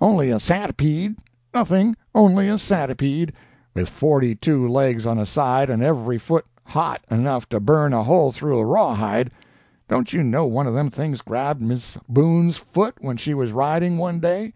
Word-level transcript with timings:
Only 0.00 0.32
a 0.32 0.40
'santipede'—nothing, 0.40 1.94
only 2.12 2.48
a 2.48 2.58
'santipede,' 2.58 3.32
with 3.72 3.88
forty 3.88 4.34
two 4.34 4.66
legs 4.66 5.06
on 5.06 5.16
a 5.16 5.24
side, 5.24 5.70
and 5.70 5.80
every 5.80 6.18
foot 6.18 6.44
hot 6.64 7.02
enough 7.08 7.48
to 7.50 7.60
burn 7.60 7.92
a 7.92 8.02
hole 8.02 8.32
through 8.32 8.58
a 8.58 8.66
rawhide. 8.66 9.30
Don't 9.88 10.12
you 10.12 10.24
know 10.24 10.44
one 10.44 10.66
of 10.66 10.74
them 10.74 10.90
things 10.90 11.20
grabbed 11.22 11.62
Miss 11.62 11.96
Boone's 12.08 12.56
foot 12.56 12.96
when 13.00 13.16
she 13.16 13.32
was 13.32 13.52
riding 13.52 13.96
one 13.96 14.18
day? 14.18 14.54